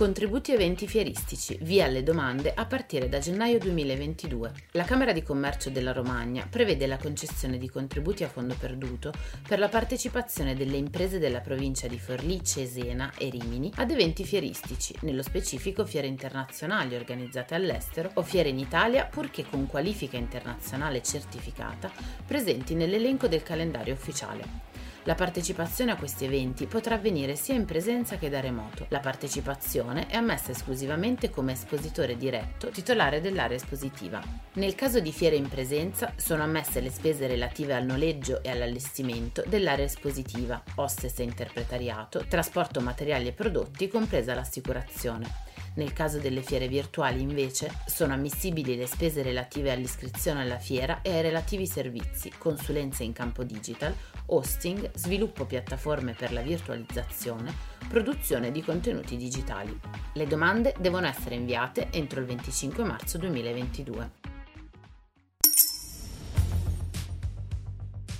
[0.00, 4.50] Contributi eventi fieristici, via alle domande a partire da gennaio 2022.
[4.70, 9.12] La Camera di Commercio della Romagna prevede la concessione di contributi a fondo perduto
[9.46, 14.94] per la partecipazione delle imprese della provincia di Forlì, Cesena e Rimini ad eventi fieristici,
[15.02, 21.92] nello specifico fiere internazionali organizzate all'estero o fiere in Italia purché con qualifica internazionale certificata
[22.26, 24.69] presenti nell'elenco del calendario ufficiale.
[25.04, 28.84] La partecipazione a questi eventi potrà avvenire sia in presenza che da remoto.
[28.90, 34.22] La partecipazione è ammessa esclusivamente come espositore diretto titolare dell'area espositiva.
[34.54, 39.42] Nel caso di fiere in presenza sono ammesse le spese relative al noleggio e all'allestimento
[39.46, 45.48] dell'area espositiva, hostess e interpretariato, trasporto materiali e prodotti, compresa l'assicurazione.
[45.74, 51.12] Nel caso delle fiere virtuali, invece, sono ammissibili le spese relative all'iscrizione alla fiera e
[51.14, 53.94] ai relativi servizi, consulenze in campo digital,
[54.26, 57.54] hosting, sviluppo piattaforme per la virtualizzazione,
[57.88, 59.78] produzione di contenuti digitali.
[60.14, 64.10] Le domande devono essere inviate entro il 25 marzo 2022.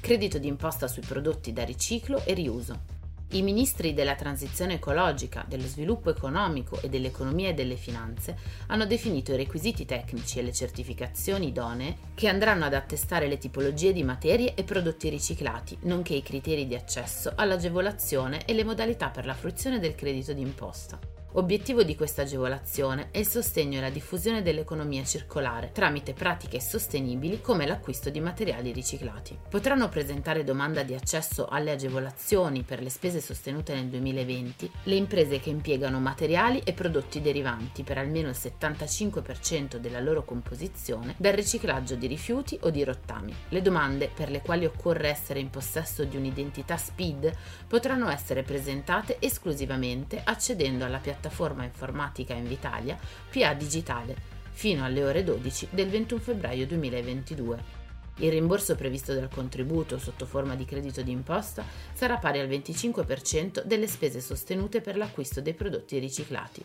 [0.00, 2.99] Credito d'imposta sui prodotti da riciclo e riuso.
[3.32, 9.32] I ministri della transizione ecologica, dello sviluppo economico e dell'economia e delle finanze hanno definito
[9.32, 14.54] i requisiti tecnici e le certificazioni idonee che andranno ad attestare le tipologie di materie
[14.54, 19.78] e prodotti riciclati, nonché i criteri di accesso all'agevolazione e le modalità per la fruizione
[19.78, 21.19] del credito d'imposta.
[21.34, 27.40] Obiettivo di questa agevolazione è il sostegno e la diffusione dell'economia circolare tramite pratiche sostenibili
[27.40, 29.38] come l'acquisto di materiali riciclati.
[29.48, 35.38] Potranno presentare domanda di accesso alle agevolazioni per le spese sostenute nel 2020 le imprese
[35.38, 41.94] che impiegano materiali e prodotti derivanti per almeno il 75% della loro composizione dal riciclaggio
[41.94, 43.32] di rifiuti o di rottami.
[43.50, 47.32] Le domande per le quali occorre essere in possesso di un'identità SPID
[47.68, 52.98] potranno essere presentate esclusivamente accedendo alla piattaforma piattaforma informatica Invitalia
[53.30, 57.78] PA Digitale fino alle ore 12 del 21 febbraio 2022.
[58.16, 63.86] Il rimborso previsto dal contributo sotto forma di credito d'imposta sarà pari al 25% delle
[63.86, 66.64] spese sostenute per l'acquisto dei prodotti riciclati.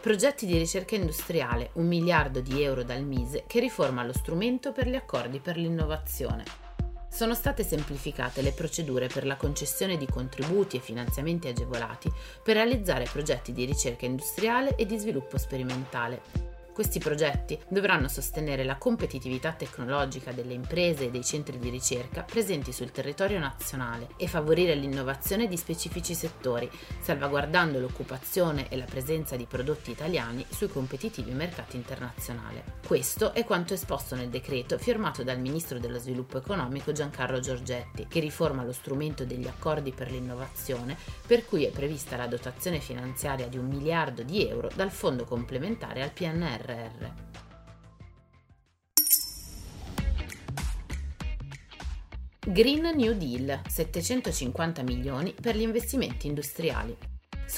[0.00, 4.86] Progetti di ricerca industriale, un miliardo di euro dal Mise che riforma lo strumento per
[4.86, 6.67] gli accordi per l'innovazione.
[7.18, 12.08] Sono state semplificate le procedure per la concessione di contributi e finanziamenti agevolati
[12.44, 16.47] per realizzare progetti di ricerca industriale e di sviluppo sperimentale.
[16.78, 22.72] Questi progetti dovranno sostenere la competitività tecnologica delle imprese e dei centri di ricerca presenti
[22.72, 29.46] sul territorio nazionale e favorire l'innovazione di specifici settori, salvaguardando l'occupazione e la presenza di
[29.46, 32.62] prodotti italiani sui competitivi mercati internazionali.
[32.86, 38.20] Questo è quanto esposto nel decreto firmato dal Ministro dello Sviluppo Economico Giancarlo Giorgetti, che
[38.20, 40.96] riforma lo strumento degli accordi per l'innovazione,
[41.26, 46.02] per cui è prevista la dotazione finanziaria di un miliardo di euro dal fondo complementare
[46.02, 47.12] al PNR PNRR.
[52.46, 56.96] Green New Deal, 750 milioni per gli investimenti industriali.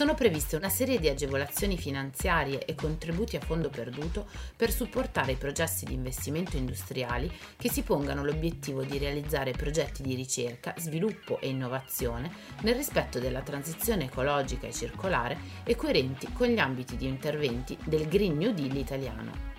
[0.01, 5.37] Sono previste una serie di agevolazioni finanziarie e contributi a fondo perduto per supportare i
[5.37, 11.49] processi di investimento industriali che si pongano l'obiettivo di realizzare progetti di ricerca, sviluppo e
[11.49, 12.33] innovazione
[12.63, 18.09] nel rispetto della transizione ecologica e circolare e coerenti con gli ambiti di interventi del
[18.09, 19.50] Green New Deal italiano.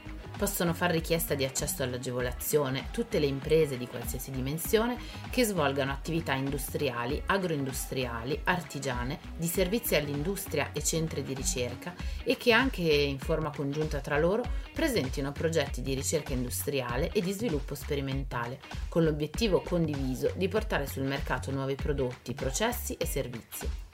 [0.42, 4.98] Possono fare richiesta di accesso all'agevolazione tutte le imprese di qualsiasi dimensione
[5.30, 11.94] che svolgano attività industriali, agroindustriali, artigiane, di servizi all'industria e centri di ricerca
[12.24, 14.44] e che anche in forma congiunta tra loro
[14.74, 18.60] presentino progetti di ricerca industriale e di sviluppo sperimentale,
[18.90, 23.91] con l'obiettivo condiviso di portare sul mercato nuovi prodotti, processi e servizi.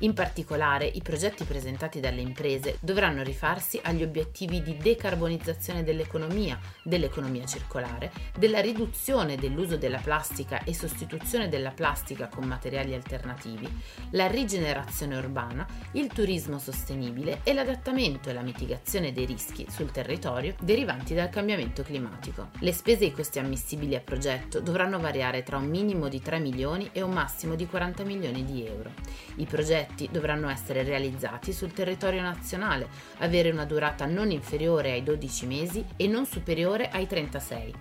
[0.00, 7.46] In particolare, i progetti presentati dalle imprese dovranno rifarsi agli obiettivi di decarbonizzazione dell'economia, dell'economia
[7.46, 13.66] circolare, della riduzione dell'uso della plastica e sostituzione della plastica con materiali alternativi,
[14.10, 20.56] la rigenerazione urbana, il turismo sostenibile e l'adattamento e la mitigazione dei rischi sul territorio
[20.60, 22.50] derivanti dal cambiamento climatico.
[22.58, 26.38] Le spese e i costi ammissibili a progetto dovranno variare tra un minimo di 3
[26.38, 28.90] milioni e un massimo di 40 milioni di euro.
[29.36, 32.88] I progetti progetti dovranno essere realizzati sul territorio nazionale,
[33.18, 37.72] avere una durata non inferiore ai 12 mesi e non superiore ai 36,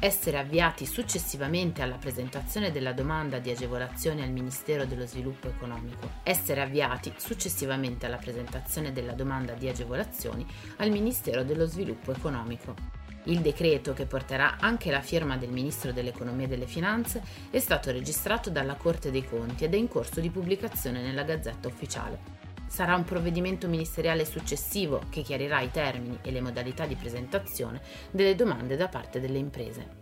[0.00, 6.60] essere avviati successivamente alla presentazione della domanda di agevolazione al Ministero dello Sviluppo Economico, essere
[6.60, 10.44] avviati successivamente alla presentazione della domanda di agevolazioni
[10.78, 13.01] al Ministero dello Sviluppo Economico.
[13.24, 17.92] Il decreto, che porterà anche la firma del Ministro dell'Economia e delle Finanze, è stato
[17.92, 22.18] registrato dalla Corte dei Conti ed è in corso di pubblicazione nella Gazzetta Ufficiale.
[22.66, 27.80] Sarà un provvedimento ministeriale successivo che chiarirà i termini e le modalità di presentazione
[28.10, 30.01] delle domande da parte delle imprese.